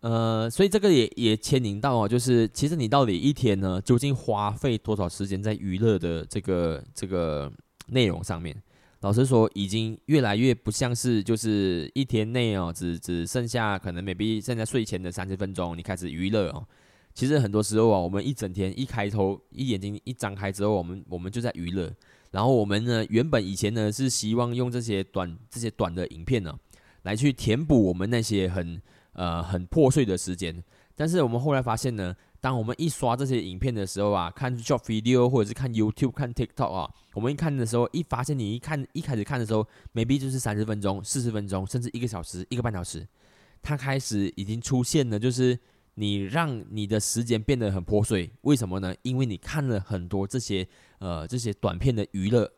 [0.00, 7.50] 呃，所以这个也也牵引到哦，就是其实你到底一天呢，究竟花费多少时间在娱乐的这个这个
[7.86, 8.60] 内容上面？
[9.00, 16.66] 老实说，已经越来越不像是就是一天内哦，只只剩下可能 maybe 现在睡前的三十分钟，你开始娱乐哦。
[17.14, 21.92] 其实很多时候啊，我们一整天一开头一眼睛一张开之后，我们我们就在娱乐。
[22.32, 26.58] 然后我们呢，原本以前呢是希望用这些短、这些短的影片呢，
[27.02, 30.62] 来去填补我们那些很呃很破碎的时间。
[30.94, 43.06] 但是我们后来发现呢，当我们一刷这些影片的时候啊，看 short video 或者是看 YouTube、看 TikTok 啊，我们一看的时候，一发现你一看一开始看的时候，maybe 就是三十分钟、四十分钟，甚至一个小时、一个半小时，
[43.62, 45.58] 它开始已经出现了，就是
[45.94, 48.30] 你让你的时间变得很破碎。
[48.42, 48.94] 为什么呢？
[49.02, 50.66] 因为你看了很多这些。
[51.02, 52.48] 呃，这些短片的娱乐，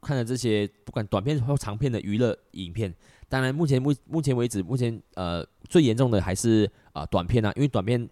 [0.00, 2.92] 看了这些不管短片或长片的娱乐影片，
[3.28, 8.10] 当然目前目目前为止，目前呃最严重的还是啊短片啊，因为短片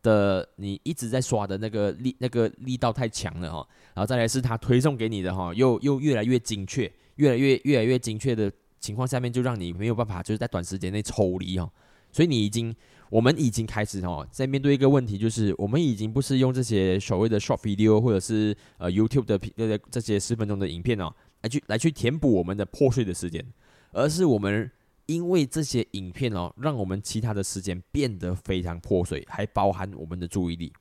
[0.00, 11.68] 的你一直在刷的那个力那个力道太强了哈，然后再来是他推送给你的哈，又又越来越精确，越来越越来越精确的情况下面，就让你没有办法就是在短时间内抽离哈，
[12.12, 12.72] 所以你已经。
[13.12, 23.44] 我们已经开始哦，在面对一个问题，就是我们已经不是用这些所谓的 short video 或者是呃 YouTube 的这这些十分钟的影片哦，来去来去填补我们的破碎的时间，
[23.90, 24.70] 而是我们
[25.04, 30.72] 因为这些影片哦，让我们其他的时间变得非常破碎，还包含我们的注意力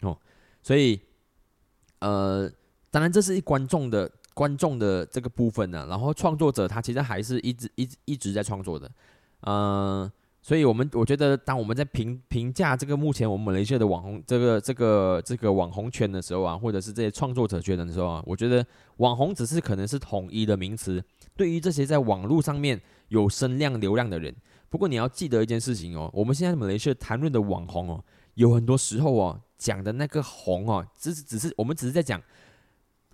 [0.00, 0.18] 哦，
[0.64, 1.00] 所以
[2.00, 2.50] 呃，
[2.90, 8.90] 当然这是一观众的观众的这个部分呢，然后创作者他其实还是一直一直一直在创作的，
[9.42, 10.10] 嗯。
[10.46, 18.64] 所以，我们我觉得，当我们在评评价这个目前我们马来西亚的网红这个这个这个网红圈的时候啊，或者是这些创作者圈的时候啊，我觉得
[18.98, 21.02] 网红只是可能是统一的名词。
[21.34, 24.32] 对于这些在网络上面有声量流量的人，
[24.68, 28.04] 不过你要记得一件事情哦，我们现在马来西亚谈论的网红哦，
[28.34, 32.22] 有很多时候哦讲的那个红哦，只是只是我们只是在讲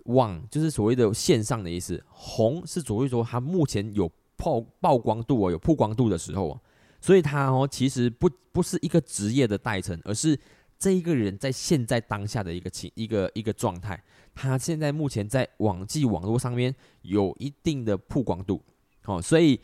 [0.03, 1.99] 网，就是所谓的线上的意思。
[2.09, 6.61] 红是所谓说它目前有曝曝光度哦，有曝光度的时候哦，
[7.03, 10.39] 所以他哦其实不不是一个职业的代称，而是
[10.79, 14.01] 这一个人在现在当下的一个情一个一个状态。
[14.33, 18.63] 他现在目前在网际网络上面有一定的曝光度，
[19.03, 19.59] 哦，所以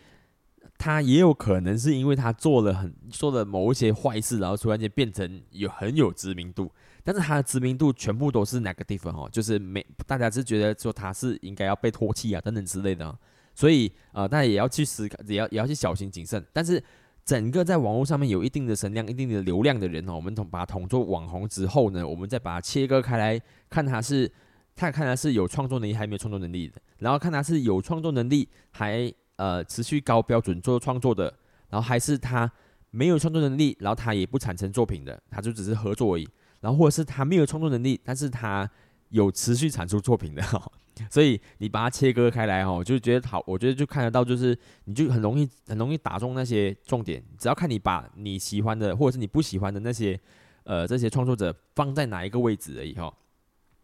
[0.77, 6.69] 他也有可能是因为他做了很做了某一些坏事，然后突然间变成有很有知名度，
[7.05, 9.29] 但是他的知名度全部都是哪个地方哦？
[9.31, 13.17] 就是没大家是觉得说他是应该要被唾弃啊等等之类的，
[13.55, 16.45] 所以呃大家也要去思考，也要也要去小心谨慎。
[16.51, 16.83] 但是
[17.29, 23.39] 整个在网络上面有一定的声量、一定的流量的人哦，我们统把它统做网红之后呢，我们再把它切割开来
[23.69, 24.31] 看，他是。
[24.75, 31.25] 他看他是有创作能力还没有创作能力的，然后看他是有创作能力还呃持续高标准做创作的，
[31.69, 32.49] 然后还是他
[32.89, 36.25] 没有创作能力，然后他也不产生作品的，他就只是合作而已。
[36.61, 38.69] 然后或者是他没有创作能力，但是他
[39.09, 40.43] 有持续产出作品的。
[41.09, 47.23] 所以你把它切割开来哦，就觉得好，我觉得就看得到，就是你就很容易很容易打中那些重点。
[47.37, 50.19] 只要看你把你喜欢的或者是你不喜欢的那些
[50.65, 53.13] 呃这些创作者放在哪一个位置而已哈。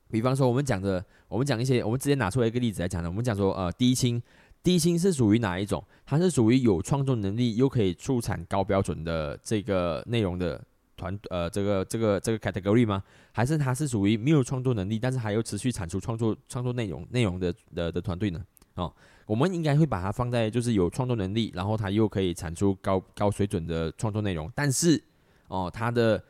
[0.10, 3.10] 比方说，我们讲的，我们讲一些，我们直接拿出来一个例子来讲的。
[3.10, 4.22] 我们讲说，呃，低清，
[4.62, 5.84] 低清是属于哪一种？
[6.06, 10.62] 它是属于有创作能力又可以出产高标准的这个内容的
[10.96, 13.04] 团，呃，这个这个这个 category 吗？
[13.32, 18.44] 还是它是属于没有创作能力，但是还要持续产出创作创作内容内容的的的团队呢？
[18.76, 18.94] 哦，
[19.26, 25.02] 我们应该会把它放在就是有创作能力，然后它又可以产出高高水准的创作内容，但是
[25.48, 26.22] 哦，它的。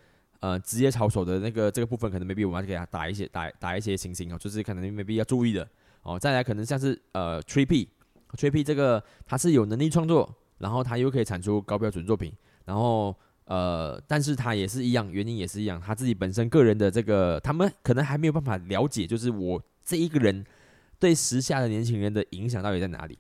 [0.42, 5.68] 呃，职业操守的那个这个部分，可能 maybe 我们要给他打一些打打一些星星哦，就是可能 maybe 要注意的
[6.04, 6.20] 哦。
[6.20, 12.32] 再来，可能像是呃 Tree P，Tree P 这个他是有能力创作，然后他又可以产出高标准作品，
[12.66, 20.46] 然后呃，但是他也是一样，原因也是一样，他自己本身个人的这个，他们可能还没有办法了解，就是我这一个人
[21.00, 23.18] 对时下的年轻人的影响到底在哪里，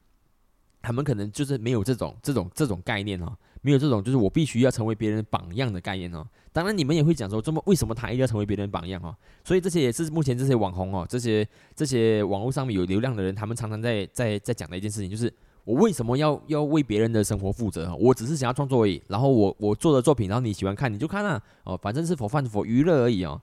[0.81, 3.35] 他们可能就是没有这种这种这种概念哦。
[3.61, 6.23] 没有这种，就是我必须要成为别人榜样的概念哦。
[6.53, 9.15] 当然，你们也会讲说，这么为什么他一定要成为别人榜样哦？
[9.43, 15.33] 所以这些也是目前这些网红哦，这些这些网络上面有流量的人，他们常常在在在讲的一件事情，就是
[15.65, 17.93] 我为什么要要为别人的生活负责？
[17.97, 19.01] 我只是想要创作而已。
[19.09, 23.41] 然后我我做的作品，然后你喜欢看你就看啊，哦，反正是佛饭佛娱乐而已哦。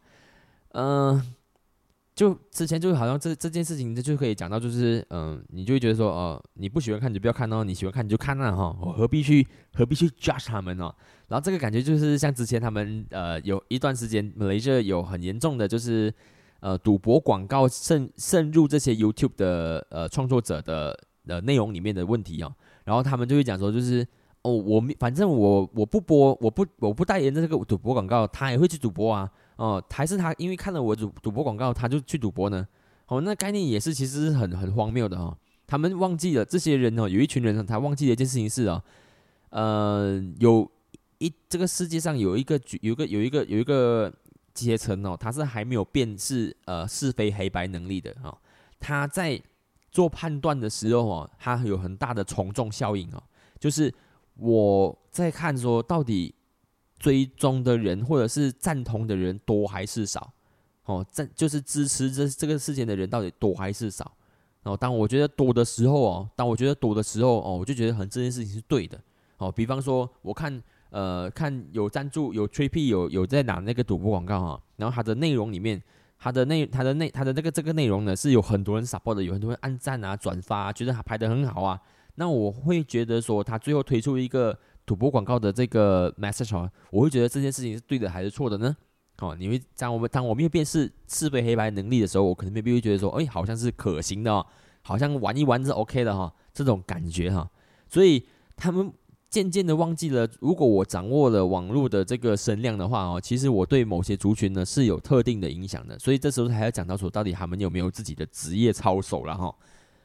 [0.71, 1.35] 嗯。
[2.15, 10.95] 就之前就好像这这件事情，这就可以讲到，就是嗯，你就会觉得说，哦，你不喜欢看你就不要看哦，你喜欢看你就看啊哈，我何必去何必去 judge 他们哦？
[11.29, 16.13] 然后这个感觉就是像之前他们呃有一段时间，雷着有很严重的就是
[16.61, 20.95] 呃赌博广告渗渗入这些 YouTube 的呃创作者的
[21.27, 22.55] 呃内容里面的问题哦，
[22.85, 24.07] 然后他们就会讲说，就是
[24.43, 29.31] 哦，我反正我我不播，我不我不代言这个赌博广告，他也会去赌博啊。
[29.57, 32.67] 哦，还是他因为看了我赌赌博广告，他就去赌博呢？
[33.07, 35.37] 哦，那概念也是其实是很很荒谬的哦。
[35.67, 38.83] 他们忘记了这些人哦，有一群人他忘记了一件事情是哦，
[39.51, 40.69] 呃，有
[41.19, 44.13] 一这个世界上有一个有一个有一个有一个
[44.53, 48.37] 阶层哦，他是还没有辨识呃是非黑白能力的哈。
[48.81, 49.41] 他在
[49.93, 53.23] 做判断的时候哦，他有很大的从众效应哦，
[53.61, 53.95] 就是
[54.35, 56.35] 我在看说到底。
[56.99, 60.33] 追踪的人或者是赞同的人多还是少？
[60.85, 64.13] 哦，赞就是支持这这个事件的人到底多还是少？
[64.63, 68.97] 然后当我觉得多的时候哦，当我觉得多的时候哦，我就觉得很这件事情是对的。
[69.39, 75.83] 哦，比方说我看呃看有赞助有吹屁有有在拿那个赌博广告哈，然后它的内容里面，
[76.23, 81.81] 它的内它的内它的那个这个内容呢是有很多人 support 的，有很多人按赞啊转发，觉得他拍的很好啊。
[82.15, 84.57] 那我会觉得说他最后推出一个。
[84.85, 88.77] 赌博广告的这个 message 哦，我会觉得这件事情是对的还是错的呢？
[89.21, 94.45] 哦，你会当我们当我们辨识是非黑白能力的时候，我可能未必会觉得说，哎，好像是可行的，哦，
[94.83, 97.49] 好像玩一玩是 OK 的哈，这种感觉哈。
[97.89, 98.93] 所以他们
[99.33, 105.99] 渐渐的忘记了，如果我掌握了网络的这个声量的话哦，其实我对某些族群呢是有特定的影响的。
[105.99, 109.53] 所以这时候还要讲到说，到底他们有没有自己的职业操守了哈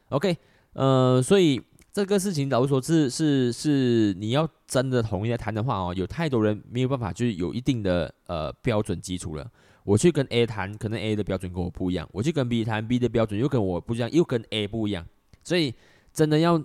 [0.08, 0.36] ？OK，
[0.72, 1.60] 呃，所以。
[1.90, 9.50] 这个事情，假如说是是是你要真的同意来谈的话哦，有太多人没有办法，就是有一定的呃标准基础了。
[9.82, 15.04] 我去跟 A 谈，可能 A 的标准跟我不一样；我去跟 B 谈，B 的标准又跟我不一样，又跟 A 不一样。
[15.42, 15.74] 所以
[16.12, 16.62] 真的要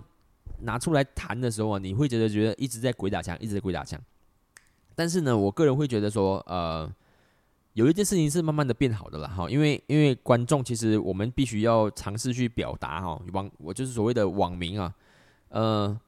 [0.60, 4.00] 拿出来谈的时候啊，你会觉得觉得一直在鬼打墙，一直在鬼打墙。
[4.94, 6.88] 但是呢，我个人会觉得说，呃，
[7.72, 14.94] 有一件事情是慢慢的变好的了哈，因为因为观众其实我们必须要尝试去表达哈，网我就是所谓的网民啊。
[15.48, 16.00] 呃，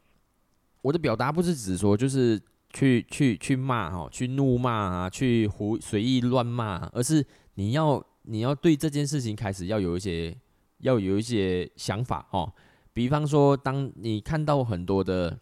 [0.82, 2.40] 我的表达不是指说就是
[2.70, 10.36] 去去去骂哈，去怒骂啊，去胡随意乱骂，而是你要你要对这件事情开始要有一些
[10.78, 12.52] 要有一些想法哦。
[12.96, 15.38] 比方说，当你看到很多的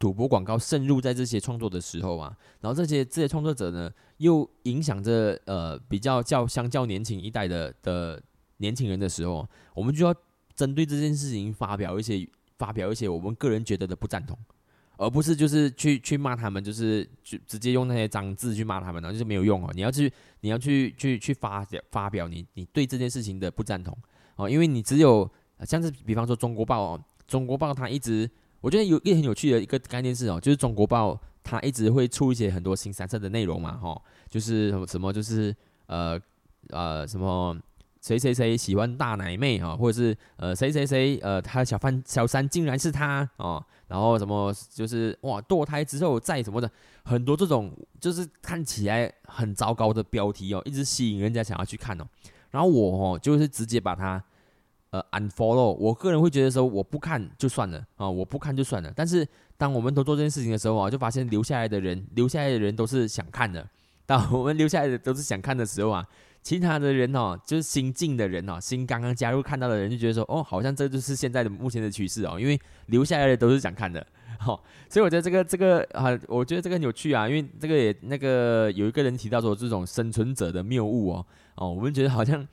[0.00, 8.20] 赌博广告渗入在这些创作的时候啊，然后这些这些创作者呢，又影响着呃比较较相较年轻一代的的
[8.56, 10.12] 年轻人的时候，我们就要
[10.56, 14.36] 针对这件事情发表一些发表一些我们个人觉得的不赞同。
[14.96, 19.70] 而不是就是去去骂他们，就是就直接用那些脏字去骂他们，然后就是没有用哦。
[19.72, 23.96] 你要去你要去去去发发表你你对这件事情的不赞同
[24.34, 25.30] 哦，因为你只有
[25.64, 28.30] 像是比方说中国报哦，中国报它一直
[28.60, 35.54] 我觉得有一个很有趣的一个概念是哦，就是中国报它一直会出一些很多新三色的内容嘛哈，就是什么什么就是
[35.86, 36.20] 呃
[36.70, 37.56] 呃什么。
[38.00, 46.70] 谁谁谁喜欢大奶妹啊，或者是呃谁谁谁呃他小三小三竟然是他哦，然后什么就是哇堕胎之后再什么的，
[47.02, 52.06] 很多这种就是看起来很糟糕的标题哦，一直吸引人家想要去看哦。
[52.50, 54.22] 然后我哦就是直接把它
[54.90, 55.74] 呃 unfollow。
[55.74, 58.92] 我个人会觉得说我不看就算了啊，我不看就算了。
[58.94, 59.26] 但是
[59.56, 63.68] 当我们都做这件事情的时候啊，就发现留下来的人留下来的人都是想看的。
[64.06, 66.06] 当我们留下来的都是想看的时候啊。
[66.40, 74.06] 其他的人哦，就是新进的人哦，新刚刚加入看到的人就觉得说，哦，好像这就是现在的目前的趋势哦，因为留下来的都是想看的，
[74.38, 81.26] 好，所以我觉得这个这个啊，我觉得这个很有趣啊，因为这个也那个有一个人提到说这种生存者的谬误哦，
[81.56, 82.46] 哦，我们觉得好像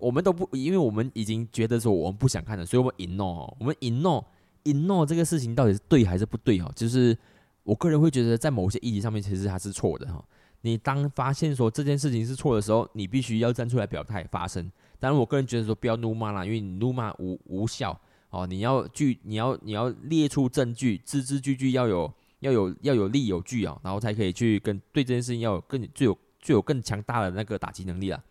[0.00, 6.72] 我们都不，因为我们已经觉得说我们不想看了，所以我们 ignore，我们 ignore，ignore 这个事情到底是对还是不对哦？
[6.74, 7.16] 就是
[7.62, 10.24] 我个人会觉得在某些议题上面其实它是错的哈。
[10.62, 14.70] 你当发现说这件事情是错的时候，你必须要站出来表态发声。
[14.98, 17.98] 当然，我个人觉得说不要怒骂啦，因为你怒骂无无效
[18.28, 18.46] 哦。
[18.46, 28.22] 你要据你要你要列出证据，字字句句要有要有要有理有据啊，然后才可以去跟对这件事情要有更具有具有更强大的那个打击能力啊。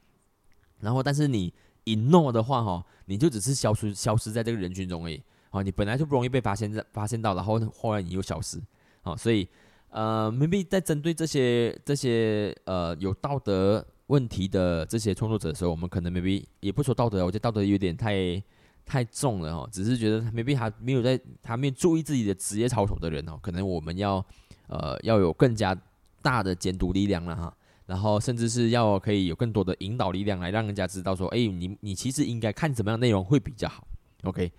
[0.80, 1.54] 然后，但是你
[1.86, 5.22] ignore 的话哈，你就只是消失消失在这个人群中而已。
[5.52, 8.62] 哦，你本来就不容易被发现发现到，然后后来你又消失，
[9.04, 9.48] 哦，所以。
[9.92, 18.40] 呃，maybe 在针对这些这些呃有道德问题的这些创作者的时候，我们可能 maybe 也不说道德，我觉得道德有点太
[18.86, 24.24] 太重了哦，只是觉得 maybe 还没有在他没有注意自己的职业操守的人哦，可能我们要
[24.68, 25.76] 呃要有更加
[26.22, 27.58] 大的监督力量了哈，
[27.90, 33.86] 然后甚至是要可以有更多的引导力量来让人家知道说，哎，你你其实应该看什么样的内容会比较好
[34.24, 34.52] ，OK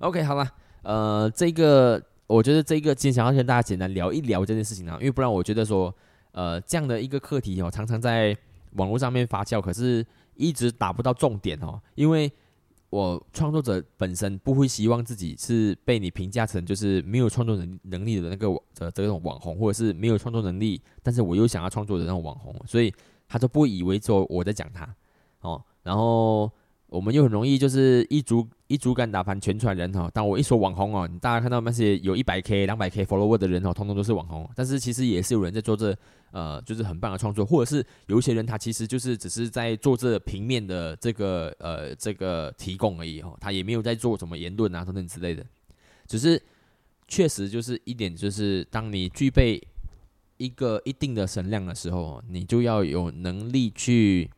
[0.00, 0.46] OK 好了，
[0.82, 2.02] 呃这个。
[2.28, 5.94] 我觉得这个今天想要跟大家简单聊一聊这件事情啊，因为不然我觉得说，
[6.30, 8.34] 呃，这样的一个课题哦，常常在
[8.76, 11.78] 网络上面发酵，可是一直达不到重点哦。
[11.94, 12.32] 因为
[12.92, 22.92] 我创作者本身不会希望自己是被你评价成就是没有创作能能力的那个的这种网红，或者是没有创作能力，但是我又想要创作的那种网红，所以
[23.26, 24.94] 他都不以为说我在讲他
[25.40, 26.52] 哦，然后。
[26.92, 30.10] 我们又很容易就是一竹一竹竿打翻全船人哈。
[30.14, 34.48] 当我一说网红哦，大家看到那些有一百 K、两百 K follower 的人哦，通通都是网红。
[34.56, 35.94] 但是其实也是有人在做这
[36.30, 45.44] 呃，就是很棒的创作，或者是有一些人他其实就是只是在做这平面的这个呃这个提供而已哈，他也没有在做什么言论啊等等之类的。
[46.06, 46.42] 只是
[47.06, 49.62] 确实就是一点，就是当你具备
[50.38, 54.30] 一个一定的声量的时候，你就要有能力去。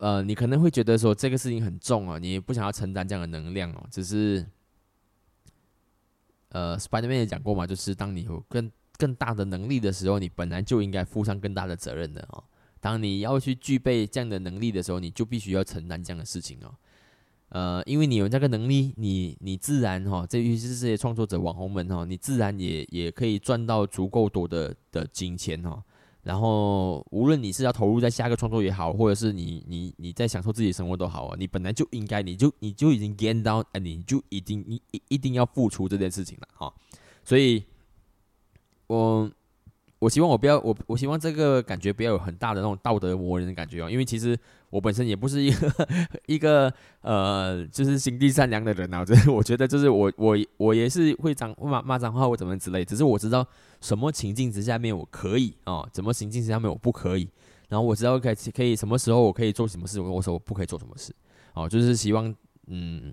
[0.00, 3.86] 呃，你可能会觉得说这个事情很重啊，你不想要承担这样的能量哦。
[3.90, 4.46] 只是，
[6.48, 12.42] 呃，Spiderman 也讲过嘛，就是当你有更更大的能力的时候，你本来就应该负上更大的责任的哦。
[12.80, 16.74] 当你要去具备这样的能力的时候，你就必须要承担这样的事情哦。
[17.50, 25.84] 呃，因为你有这个能力，你你自然哈，这尤其是这些创作者网红们哈，你自然也也可以赚到足够多的的金钱哈。
[26.22, 36.72] 然后，无论你是要投入在下一个创作也好，或者是你你你在享受自己的生活都好啊，你本来就应该，你就你就已经 get 到，哎，你就已经一一一定要付出这件事情了哈。
[37.24, 37.64] 所以，
[38.86, 39.30] 我
[40.00, 44.36] 我希望我不要我我希望这个感觉不要有很大的那种道德磨人的感觉哦，因为其实。
[44.70, 45.88] 我本身也不是一个
[46.26, 53.44] 一个呃，就是心地善良的人啊，这我觉得就是我我我也是会脏骂骂脏话或怎么之类，只是我知道
[53.80, 57.28] 什么情境之下面我可以哦，什么情境之下面我不可以，
[57.68, 61.12] 然后我知道可以可以什么时候我可以做什么事，我说我不可以做什么事，
[61.54, 62.32] 哦，就是希望
[62.68, 63.12] 嗯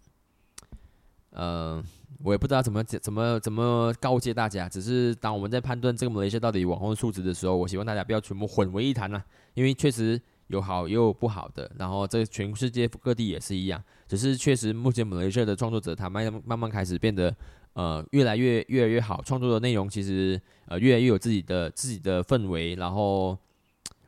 [1.31, 1.83] 呃，
[2.23, 9.21] 我也不知道怎么怎么怎么告诫大家，只是当我们在判断这个某一些到底网红素质的时候，我希望大家不要全部混为一谈呐，
[9.53, 10.21] 因为确实。
[10.47, 17.35] 有好也有不好的，然后这全世界各地也是一样，只是确实目前马来西亚的创作者他慢慢慢开始变得
[17.73, 23.37] 呃越来越越来越好，创作的内容其实呃越来越有自己的自己的氛围，然后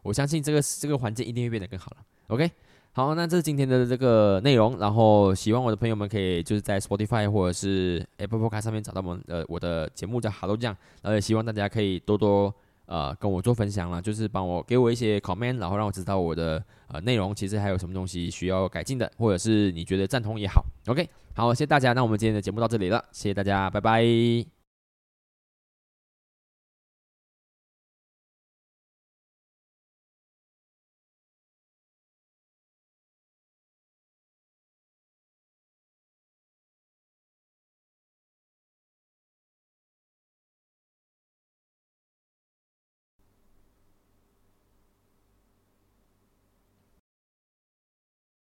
[0.02, 1.98] 我相信这个这个环境一定会变得更好了。
[2.28, 2.50] OK，
[2.92, 12.54] 好，那这是今天的这个内容，然后希望我的朋友们可以就是在 Spotify 或者是 Apple Podcast 上面找到我们呃我的节目叫 Hello 酱，然后也希望大家可以多多。
[12.92, 24.59] 呃，跟我做分享了，就是帮我给我一些 comment，然后让我知道我的呃内容其实还有什么东西需要改进的，或者是你觉得赞同也好，OK，好，谢谢大家，那我们今天的节目到这里了，谢谢大家，拜拜。